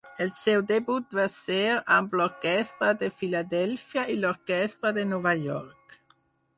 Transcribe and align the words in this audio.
El 0.23 0.29
seu 0.43 0.61
debut 0.69 1.13
va 1.17 1.25
ser 1.33 1.59
amb 1.97 2.17
l'Orquestra 2.21 2.91
de 3.05 3.13
Filadèlfia, 3.21 4.09
i 4.15 4.19
l'Orquestra 4.25 4.97
de 5.01 5.09
Nova 5.15 5.41
York. 5.49 6.01